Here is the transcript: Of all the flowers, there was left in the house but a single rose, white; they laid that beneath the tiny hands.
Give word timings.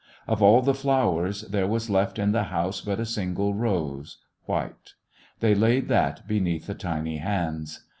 Of 0.27 0.41
all 0.41 0.63
the 0.63 0.73
flowers, 0.73 1.43
there 1.43 1.67
was 1.67 1.87
left 1.87 2.17
in 2.17 2.31
the 2.31 2.45
house 2.45 2.81
but 2.81 2.99
a 2.99 3.05
single 3.05 3.53
rose, 3.53 4.17
white; 4.45 4.93
they 5.41 5.53
laid 5.53 5.89
that 5.89 6.27
beneath 6.27 6.65
the 6.65 6.73
tiny 6.73 7.17
hands. 7.17 7.83